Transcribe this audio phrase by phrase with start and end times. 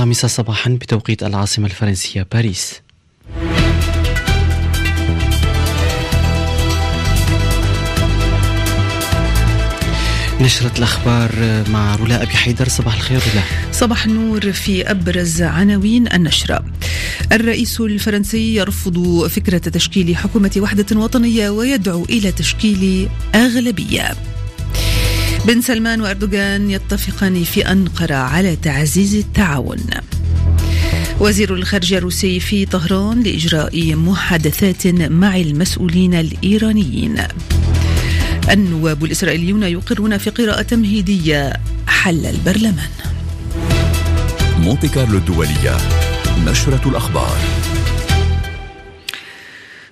[0.00, 2.80] الخامسة صباحا بتوقيت العاصمة الفرنسية باريس.
[10.40, 11.30] نشرة الأخبار
[11.68, 12.68] مع رولا أبي حيدر.
[12.68, 13.42] صباح الخير رولا.
[13.72, 16.64] صباح النور في أبرز عناوين النشرة.
[17.32, 24.14] الرئيس الفرنسي يرفض فكرة تشكيل حكومة وحدة وطنية ويدعو إلى تشكيل أغلبية.
[25.44, 29.80] بن سلمان وأردوغان يتفقان في أنقرة على تعزيز التعاون.
[31.20, 37.22] وزير الخارجية الروسي في طهران لإجراء محادثات مع المسؤولين الإيرانيين.
[38.50, 41.52] النواب الإسرائيليون يقرون في قراءة تمهيدية
[41.86, 42.90] حل البرلمان.
[44.58, 45.76] مونتي كارلو الدولية
[46.46, 47.36] نشرة الأخبار.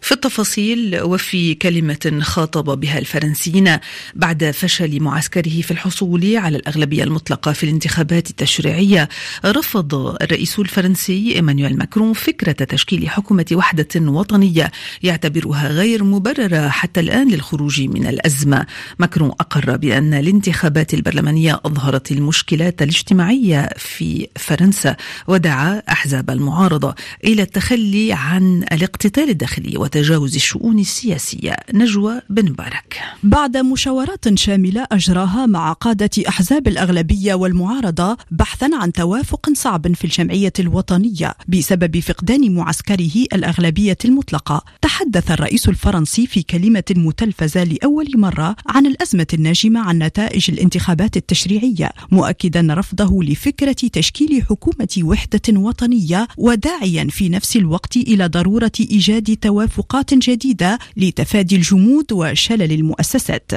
[0.09, 3.77] في التفاصيل وفي كلمة خاطب بها الفرنسيين
[4.15, 9.09] بعد فشل معسكره في الحصول على الأغلبية المطلقة في الانتخابات التشريعية.
[9.45, 14.71] رفض الرئيس الفرنسي إيمانويل ماكرون فكرة تشكيل حكومة وحدة وطنية
[15.03, 18.67] يعتبرها غير مبررة حتى الآن للخروج من الأزمة.
[18.99, 28.13] ماكرون أقر بأن الانتخابات البرلمانية أظهرت المشكلات الاجتماعية في فرنسا ودعا أحزاب المعارضة إلى التخلي
[28.13, 31.57] عن الاقتتال الداخلي وتجاوز الشؤون السياسية.
[31.75, 33.01] نجوى بن مبارك.
[33.23, 40.53] بعد مشاورات شاملة أجراها مع قادة أحزاب الأغلبية والمعارضة بحثا عن توافق صعب في الجمعية
[40.59, 44.65] الوطنية بسبب فقدان معسكره الأغلبية المطلقة.
[44.83, 51.91] تحدث الرئيس الفرنسي في كلمة متلفزة لأول مرة عن الأزمة الناجمة عن نتائج الانتخابات التشريعية
[52.11, 59.88] مؤكدا رفضه لفكرة تشكيل حكومة وحدة وطنية وداعيا في نفس الوقت إلى ضرورة إيجاد توافق
[59.89, 63.51] توافقات جديدة لتفادي الجمود وشلل المؤسسات.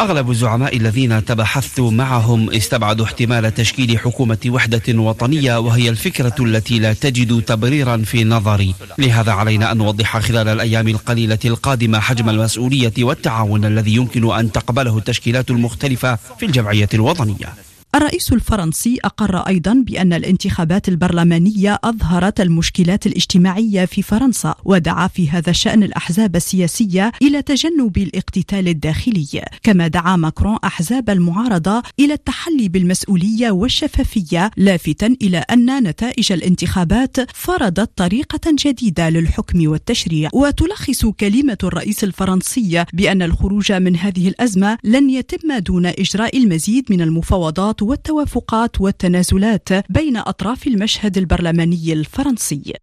[0.00, 6.92] أغلب الزعماء الذين تبحثت معهم استبعدوا احتمال تشكيل حكومة وحدة وطنية وهي الفكرة التي لا
[6.92, 8.74] تجد تبريرا في نظري.
[8.98, 14.98] لهذا علينا أن نوضح خلال الأيام القليلة القادمة حجم المسؤولية والتعاون الذي يمكن أن تقبله
[14.98, 17.69] التشكيلات المختلفة في الجمعية الوطنية.
[17.94, 25.50] الرئيس الفرنسي أقر أيضا بأن الانتخابات البرلمانية أظهرت المشكلات الاجتماعية في فرنسا ودعا في هذا
[25.50, 29.44] الشأن الأحزاب السياسية إلى تجنب الاقتتال الداخلي.
[29.62, 37.90] كما دعا ماكرون أحزاب المعارضة إلى التحلي بالمسؤولية والشفافية لافتا إلى أن نتائج الانتخابات فرضت
[37.96, 40.30] طريقة جديدة للحكم والتشريع.
[40.32, 47.00] وتلخص كلمة الرئيس الفرنسي بأن الخروج من هذه الأزمة لن يتم دون إجراء المزيد من
[47.00, 52.74] المفاوضات والتوافقات والتنازلات بين أطراف المشهد البرلماني الفرنسي.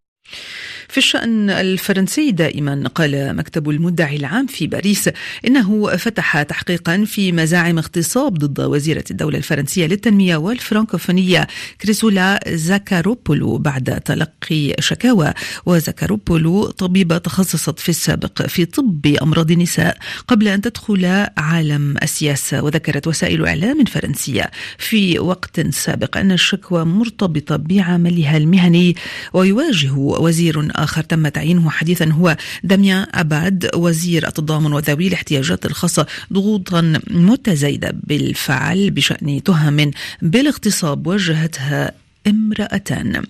[0.90, 5.10] في الشأن الفرنسي دائما قال مكتب المدعي العام في باريس
[5.48, 11.48] إنه فتح تحقيقا في مزاعم اغتصاب ضد وزيرة الدولة الفرنسية للتنمية والفرنكوفونية
[11.82, 15.34] كريسولا زاكاروبولو بعد تلقي شكاوى.
[15.66, 23.08] وزاكاروبولو طبيبة تخصصت في السابق في طب أمراض النساء قبل أن تدخل عالم السياسة وذكرت
[23.08, 28.96] وسائل إعلام فرنسية في وقت سابق أن الشكوى مرتبطة بعملها المهني
[29.34, 37.00] ويواجه وزير آخر تم تعيينه حديثا هو داميان أباد وزير التضامن وذوي الاحتياجات الخاصة ضغوطا
[37.10, 41.92] متزايدة بالفعل بشأن تهم بالاغتصاب وجهتها
[42.28, 43.24] امرأتان.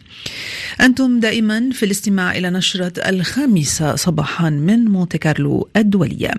[0.82, 6.34] أنتم دائما في الاستماع إلى نشرة الخامسة صباحا من مونتي كارلو الدولية.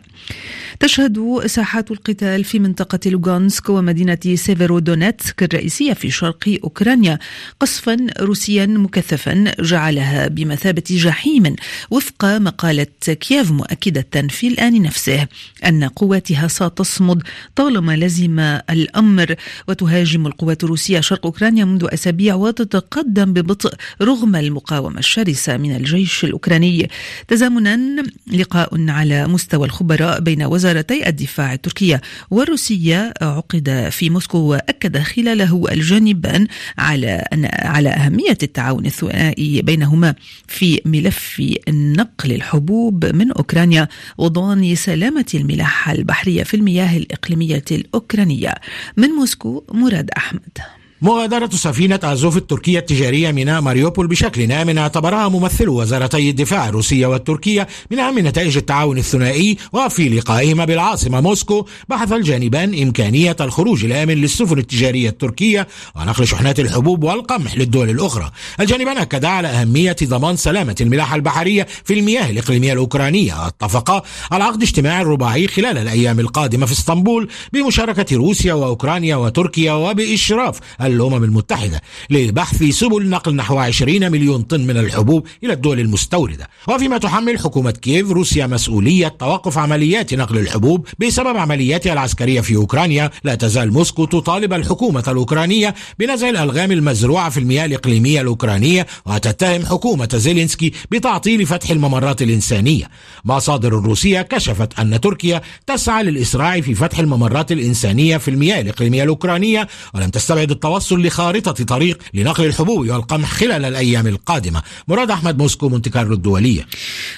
[0.81, 7.19] تشهد ساحات القتال في منطقة لوغانسك ومدينة سيفيرودونيتسك الرئيسية في شرق أوكرانيا.
[7.61, 11.57] قصفا روسيا مكثفا جعلها بمثابة جحيم
[11.91, 15.27] وفق مقالة كييف مؤكدة في الآن نفسه
[15.67, 17.23] أن قواتها ستصمد
[17.57, 18.39] طالما لزم
[18.71, 19.35] الأمر.
[19.69, 26.91] وتهاجم القوات الروسية شرق أوكرانيا منذ أسابيع وتتقدم ببطء رغم المقاومة الشرسة من الجيش الأوكراني.
[27.29, 32.01] تزامنا لقاء على مستوى الخبراء بين وزارتي الدفاع التركية
[32.31, 33.15] والروسية.
[33.23, 36.47] عقد في موسكو وأكد خلاله الجانبان
[36.79, 40.15] على أن على أهمية التعاون الثنائي بينهما
[40.47, 48.55] في ملف نقل الحبوب من أوكرانيا وضمان سلامة الملاحة البحرية في المياه الإقليمية الأوكرانية.
[48.97, 50.78] من موسكو مراد أحمد.
[51.03, 57.69] مغادرة سفينة أزوف التركية التجارية ميناء ماريوبول بشكل آمن اعتبرها ممثل وزارتي الدفاع الروسية والتركية
[57.91, 64.59] من أهم نتائج التعاون الثنائي وفي لقائهما بالعاصمة موسكو بحث الجانبان إمكانية الخروج الآمن للسفن
[64.59, 68.31] التجارية التركية ونقل شحنات الحبوب والقمح للدول الأخرى.
[68.61, 74.63] الجانبان أكدا على أهمية ضمان سلامة الملاحة البحرية في المياه الإقليمية الأوكرانية اتفقا على عقد
[74.63, 80.59] اجتماع رباعي خلال الأيام القادمة في إسطنبول بمشاركة روسيا وأوكرانيا وتركيا وبإشراف
[80.93, 81.81] الأمم المتحدة
[82.11, 86.49] لبحث سبل نقل نحو 20 مليون طن من الحبوب إلى الدول المستوردة.
[86.69, 93.11] وفيما تحمل حكومة كييف روسيا مسؤولية توقف عمليات نقل الحبوب بسبب عملياتها العسكرية في أوكرانيا.
[93.25, 100.09] لا تزال موسكو تطالب الحكومة الأوكرانية بنزع الألغام المزروعة في المياه الإقليمية الأوكرانية وتتهم حكومة
[100.15, 102.89] زيلينسكي بتعطيل فتح الممرات الإنسانية.
[103.25, 109.69] مصادر الروسية كشفت أن تركيا تسعى للإسراع في فتح الممرات الإنسانية في المياه الإقليمية الأوكرانية
[109.95, 114.63] ولم تستبعد التوصل لخارطة طريق لنقل الحبوب والقمح خلال الأيام القادمة.
[114.89, 116.67] مراد أحمد موسكو مونتي كارلو الدولية.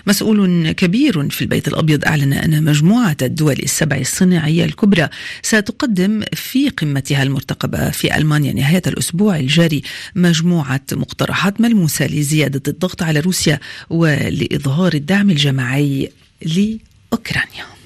[0.07, 5.09] مسؤول كبير في البيت الأبيض أعلن أن مجموعة الدول السبع الصناعية الكبرى
[5.43, 9.83] ستقدم في قمتها المرتقبة في ألمانيا نهاية الأسبوع الجاري
[10.15, 13.61] مجموعة مقترحات ملموسة لزيادة الضغط على روسيا
[13.91, 16.11] ولإظهار الدعم الجماعي
[16.43, 17.80] لأوكرانيا.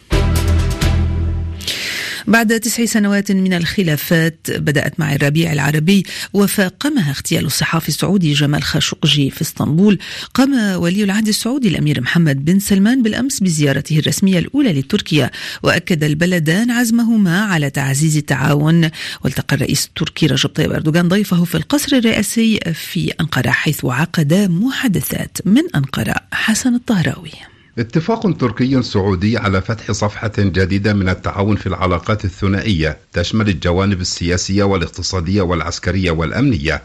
[2.26, 9.31] بعد تسع سنوات من الخلافات بدأت مع الربيع العربي وفاقمها اغتيال الصحافي السعودي جمال خاشقجي
[9.31, 9.99] في اسطنبول.
[10.35, 15.31] قام ولي العهد السعودي الأمير محمد بن سلمان بالأمس بزيارته الرسمية الأولى لتركيا
[15.62, 18.91] وأكد البلدان عزمهما على تعزيز التعاون.
[19.25, 25.38] والتقى الرئيس التركي رجب طيب أردوغان ضيفه في القصر الرئاسي في أنقرة حيث عقد محادثات
[25.44, 27.53] من أنقرة حسن الطهراوي.
[27.79, 34.65] اتفاق تركي سعودي على فتح صفحة جديدة من التعاون في العلاقات الثنائية تشمل الجوانب السياسية
[34.65, 36.82] والاقتصادية والعسكرية والأمنية.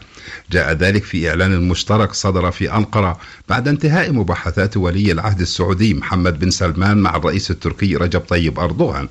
[0.50, 6.38] جاء ذلك في إعلان مشترك صدر في أنقرة بعد انتهاء مباحثات ولي العهد السعودي محمد
[6.38, 9.08] بن سلمان مع الرئيس التركي رجب طيب أردوغان.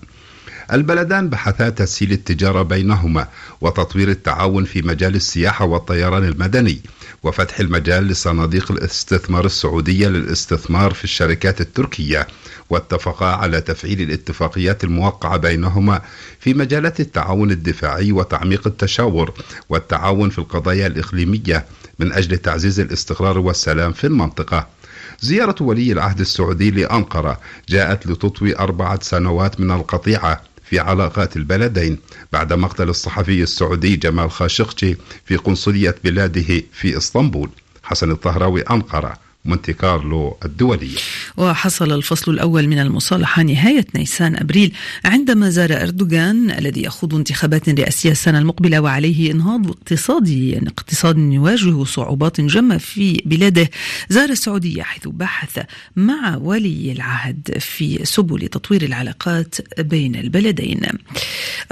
[0.74, 3.28] البلدان بحثا تسهيل التجارة بينهما
[3.62, 6.81] وتطوير التعاون في مجال السياحة والطيران المدني.
[7.24, 12.27] وفتح المجال لصناديق الاستثمار السعودية للاستثمار في الشركات التركية
[12.69, 16.01] واتفقا على تفعيل الاتفاقيات الموقعة بينهما
[16.39, 19.33] في مجالات التعاون الدفاعي وتعميق التشاور
[19.69, 21.66] والتعاون في القضايا الإقليمية
[22.00, 24.68] من أجل تعزيز الاستقرار والسلام في المنطقة.
[25.21, 27.39] زيارة ولي العهد السعودي لأنقرة
[27.69, 30.42] جاءت لتطوي أربعة سنوات من القطيعة.
[30.69, 31.98] في علاقات البلدين
[32.31, 37.50] بعد مقتل الصحفي السعودي جمال خاشقجي في قنصلية بلاده في إسطنبول.
[37.83, 39.29] حسن الطهراوي أنقرة.
[39.45, 40.97] مونتي كارلو الدولية.
[41.38, 44.74] وحصل الفصل الأول من المصالحة نهاية نيسان أبريل
[45.06, 51.83] عندما زار أردوغان الذي يخوض انتخابات رئاسية السنة المقبلة وعليه إنهاض اقتصادي يعني اقتصاد يواجه
[51.83, 53.69] صعوبات جمة في بلاده.
[54.09, 55.59] زار السعودية حيث بحث
[55.95, 60.81] مع ولي العهد في سبل تطوير العلاقات بين البلدين.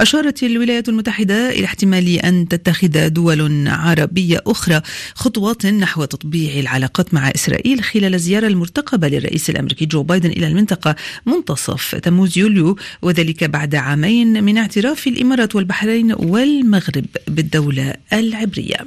[0.00, 4.80] أشارت الولايات المتحدة إلى احتمال أن تتخذ دول عربية أخرى
[5.14, 7.57] خطوات نحو تطبيع العلاقات مع إسرائيل.
[7.58, 10.96] إسرائيل خلال الزيارة المرتقبة للرئيس الأمريكي جو بايدن إلى المنطقة
[11.26, 11.94] منتصف.
[11.94, 18.86] تموز يوليو وذلك بعد عامين من اعتراف الإمارات والبحرين والمغرب بالدولة العبرية.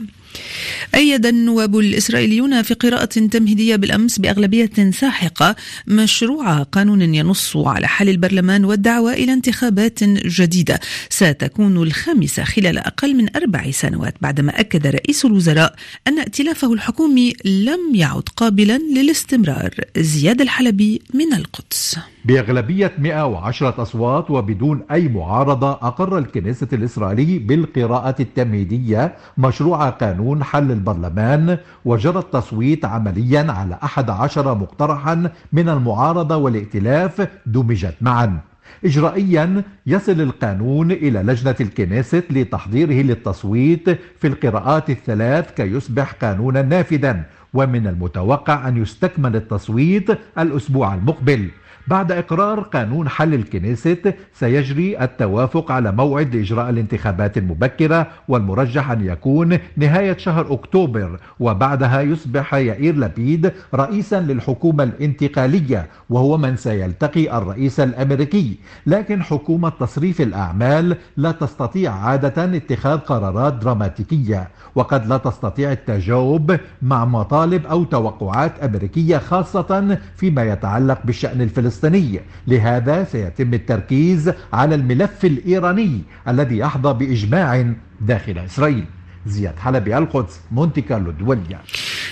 [0.95, 5.55] أيد النواب الإسرائيليون في قراءة تمهيدية بالأمس بأغلبية ساحقة
[5.87, 10.79] مشروع قانون ينص على حل البرلمان والدعوة إلى انتخابات جديدة.
[11.09, 15.75] ستكون الخامسة خلال أقل من أربع سنوات بعدما أكد رئيس الوزراء
[16.07, 19.69] أن ائتلافه الحكومي لم يعد قابلا للاستمرار.
[19.97, 21.97] زياد الحلبي من القدس.
[22.25, 31.57] بأغلبية 110 أصوات وبدون أي معارضة أقر الكنيسة الإسرائيلي بالقراءة التمهيدية مشروع قانون حل البرلمان
[31.85, 38.39] وجرى التصويت عمليا على 11 مقترحا من المعارضة والائتلاف دمجت معا.
[38.85, 47.23] إجرائيا يصل القانون إلى لجنة الكنيست لتحضيره للتصويت في القراءات الثلاث كي يصبح قانونا نافذا
[47.53, 50.07] ومن المتوقع أن يستكمل التصويت
[50.39, 51.49] الأسبوع المقبل.
[51.87, 59.57] بعد إقرار قانون حل الكنيست سيجري التوافق على موعد لإجراء الانتخابات المبكرة والمرجح أن يكون
[59.77, 61.19] نهاية شهر أكتوبر.
[61.39, 68.57] وبعدها يصبح يائير لبيد رئيسا للحكومة الانتقالية وهو من سيلتقي الرئيس الأمريكي.
[68.85, 77.05] لكن حكومة تصريف الأعمال لا تستطيع عادة اتخاذ قرارات دراماتيكية وقد لا تستطيع التجاوب مع
[77.05, 82.19] مطالب أو توقعات أمريكية خاصة فيما يتعلق بالشأن الفلسطيني.
[82.47, 88.85] لهذا سيتم التركيز على الملف الإيراني الذي أحظى بإجماع داخل إسرائيل.
[89.27, 89.59] زياد.
[89.59, 91.61] حلبي القدس مونتي كارلو الدولية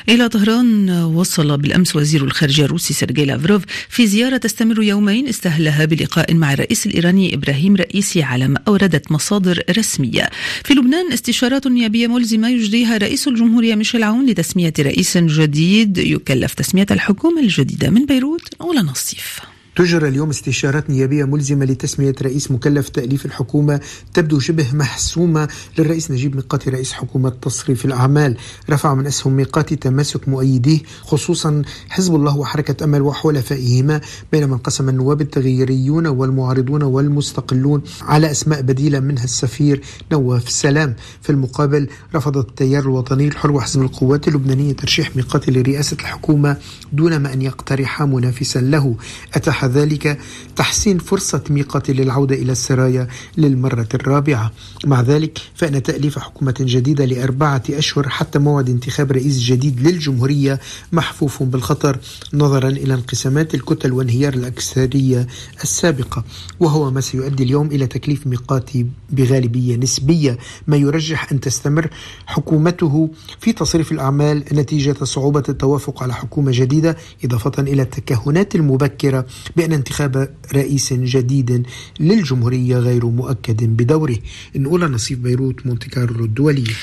[0.10, 6.34] إلى طهران وصل بالأمس وزير الخارجية الروسي سيرجي لافروف في زيارة تستمر يومين استهلها بلقاء
[6.34, 10.30] مع الرئيس الإيراني إبراهيم رئيسي على ما أوردت مصادر رسمية.
[10.64, 16.88] في لبنان استشارات نيابية ملزمة يجريها رئيس الجمهورية ميشيل عون لتسمية رئيس جديد يكلف تسمية
[16.92, 18.54] الحكومة الجديدة من بيروت.
[18.62, 19.40] أولى نصيف.
[19.80, 23.80] تجرى اليوم استشارات نيابية ملزمة لتسمية رئيس مكلف تأليف الحكومة
[24.14, 28.38] تبدو شبه محسومة للرئيس نجيب ميقاتي رئيس حكومة تصريف الأعمال.
[28.70, 35.22] رفع من أسهم ميقاتي تماسك مؤيديه خصوصا حزب الله وحركة أمل وحلفائهما بينما انقسم النواب
[35.22, 39.82] التغييريون والمعارضون والمستقلون على أسماء بديلة منها السفير
[40.12, 46.58] نواف السلام في المقابل رفض التيار الوطني الحر وحزب القوات اللبنانية ترشيح ميقاتي لرئاسة الحكومة
[46.94, 48.96] دون ما أن يقترح منافسا له.
[49.34, 50.20] أتاح ذلك
[50.56, 53.08] تحسين فرصة ميقاتي للعودة إلى السرايا
[53.38, 54.52] للمرة الرابعة.
[54.86, 60.60] مع ذلك فإن تأليف حكومة جديدة لأربعة أشهر حتى موعد انتخاب رئيس جديد للجمهورية
[60.92, 61.98] محفوف بالخطر
[62.34, 65.28] نظرا إلى انقسامات الكتل وانهيار الأكثرية
[65.64, 66.24] السابقة.
[66.60, 70.38] وهو ما سيؤدي اليوم إلى تكليف ميقاتي بغالبية نسبية.
[70.68, 71.90] ما يرجح أن تستمر
[72.26, 73.10] حكومته
[73.40, 79.26] في تصريف الأعمال نتيجة صعوبة التوافق على حكومة جديدة إضافة إلى التكهنات المبكرة
[79.60, 81.66] بأن انتخاب رئيس جديد
[82.00, 84.18] للجمهورية غير مؤكد بدوره.
[84.56, 86.74] نقول نصيف بيروت مونتي كارلو الدولية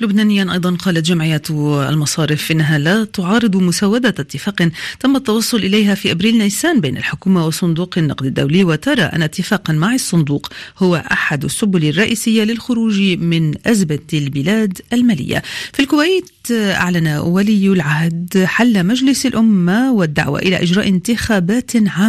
[0.00, 1.42] لبنانيا أيضا قالت جمعية
[1.88, 4.68] المصارف إنها لا تعارض مسودة اتفاق
[5.00, 8.64] تم التوصل إليها في أبريل نيسان بين الحكومة وصندوق النقد الدولي.
[8.64, 15.42] وترى أن اتفاقا مع الصندوق هو أحد السبل الرئيسية للخروج من أزمة البلاد المالية.
[15.72, 22.05] في الكويت أعلن ولي العهد حل مجلس الأمة والدعوة إلى إجراء انتخابات عامة.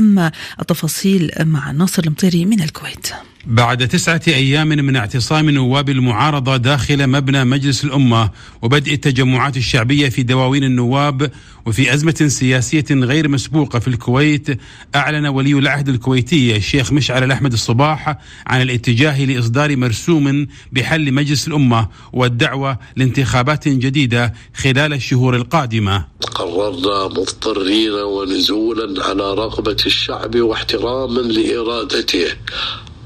[0.59, 3.07] التفاصيل مع ناصر المطيري من الكويت.
[3.47, 8.29] بعد تسعة أيام من اعتصام نواب المعارضة داخل مبنى مجلس الأمة
[8.61, 11.31] وبدء التجمعات الشعبية في دواوين النواب
[11.65, 14.47] وفي أزمة سياسية غير مسبوقة في الكويت
[14.95, 21.87] أعلن ولي العهد الكويتي الشيخ مشعل الأحمد الصباح عن الاتجاه لإصدار مرسوم بحل مجلس الأمة
[22.13, 26.05] والدعوة لانتخابات جديدة خلال الشهور القادمة.
[26.35, 32.27] قررنا مضطرين ونزولا على رغبة الشعب واحتراما لإرادته.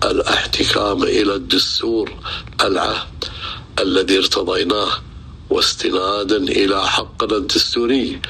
[0.03, 2.11] الاحتكام إلى الدستور
[2.61, 3.23] العهد
[3.79, 4.91] الذي ارتضيناه
[5.49, 8.21] واستنادا إلى حقنا الدستوري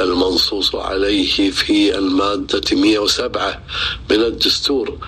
[0.00, 3.62] المنصوص عليه في المادة 107
[4.10, 4.98] من الدستور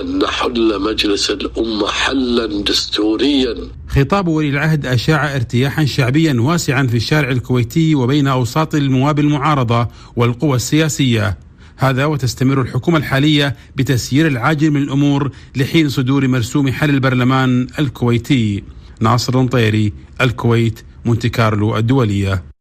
[0.00, 3.54] أن نحل مجلس الأمة حلا دستوريا.
[3.88, 10.56] خطاب ولي العهد أشاع ارتياحا شعبيا واسعا في الشارع الكويتي وبين أوساط المواب المعارضة والقوى
[10.56, 11.38] السياسية.
[11.76, 18.64] هذا وتستمر الحكومة الحالية بتسيير العاجل من الأمور لحين صدور مرسوم حل البرلمان الكويتي.
[19.00, 22.55] ناصر المطيري الكويت مونتي كارلو الدولية.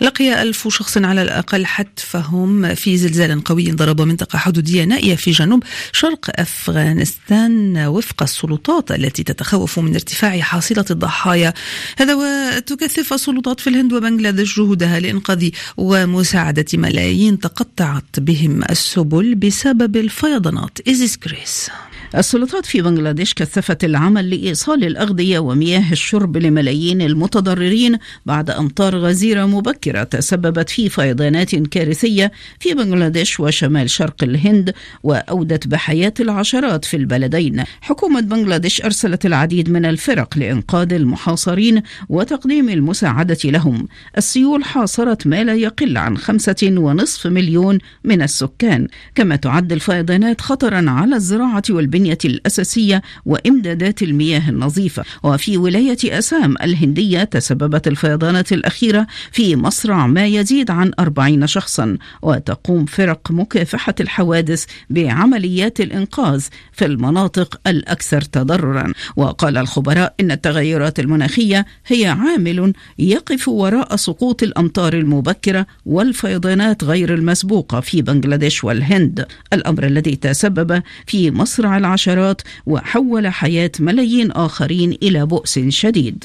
[0.00, 5.64] لقي ألف شخص على الأقل حتفهم في زلزال قوي ضرب منطقة حدودية نائية في جنوب
[5.92, 11.54] شرق أفغانستان وفق السلطات التي تتخوف من ارتفاع حاصلة الضحايا.
[11.98, 20.78] هذا وتكثف السلطات في الهند وبنغلاديش جهودها لإنقاذ ومساعدة ملايين تقطعت بهم السبل بسبب الفيضانات.
[20.88, 21.70] إيزيس كريس.
[22.16, 30.02] السلطات في بنغلاديش كثفت العمل لإيصال الأغذية ومياه الشرب لملايين المتضررين بعد أمطار غزيرة مبكرة
[30.02, 37.64] تسببت في فيضانات كارثية في بنغلاديش وشمال شرق الهند وأودت بحياة العشرات في البلدين.
[37.80, 43.88] حكومة بنغلاديش أرسلت العديد من الفرق لإنقاذ المحاصرين وتقديم المساعدة لهم.
[44.18, 48.88] السيول حاصرت ما لا يقل عن خمسة ونصف مليون من السكان.
[49.14, 55.04] كما تعد الفيضانات خطرا على الزراعة والبنية البنية الأساسية وإمدادات المياه النظيفة.
[55.22, 62.84] وفي ولاية أسام الهندية تسببت الفيضانات الأخيرة في مصرع ما يزيد عن أربعين شخصا وتقوم
[62.86, 68.92] فرق مكافحة الحوادث بعمليات الإنقاذ في المناطق الأكثر تضررا.
[69.16, 77.80] وقال الخبراء إن التغيرات المناخية هي عامل يقف وراء سقوط الأمطار المبكرة والفيضانات غير المسبوقة
[77.80, 79.26] في بنغلاديش والهند.
[79.52, 86.24] الأمر الذي تسبب في مصرع العشرات وحول حياة ملايين آخرين إلى بؤس شديد.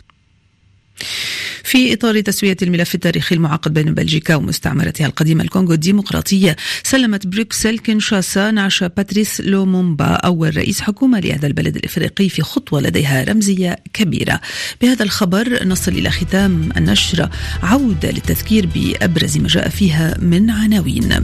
[1.63, 6.55] في إطار تسوية الملف التاريخي المعقد بين بلجيكا ومستعمرتها القديمة الكونغو الديمقراطية.
[6.83, 13.23] سلمت بروكسل كينشاسا نعش باتريس لومومبا أول رئيس حكومة لهذا البلد الإفريقي في خطوة لديها
[13.23, 14.41] رمزية كبيرة.
[14.81, 17.29] بهذا الخبر نصل إلى ختام النشرة
[17.63, 21.21] عودة للتذكير بأبرز ما جاء فيها من عناوين.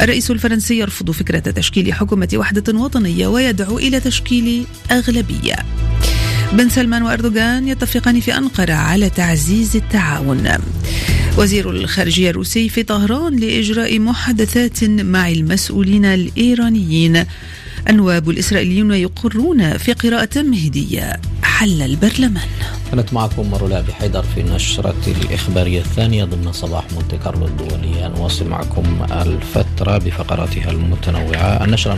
[0.00, 5.56] الرئيس الفرنسي يرفض فكرة تشكيل حكومة وحدة وطنية ويدعو إلى تشكيل أغلبية.
[6.52, 10.48] بن سلمان وأردوغان يتفقان في أنقرة على تعزيز التعاون.
[11.38, 17.24] وزير الخارجية الروسي في طهران لإجراء محادثات مع المسؤولين الإيرانيين.
[17.88, 21.12] النواب الإسرائيليون يقرون في قراءة تمهيدية
[21.42, 22.48] حل البرلمان.
[22.90, 29.06] كانت معكم رولا بحيدر في نشرة الإخبارية الثانية ضمن صباح مونتي كارلو الدولية نواصل معكم
[29.10, 31.64] الفترة بفقراتها المتنوعة.
[31.64, 31.94] النشرة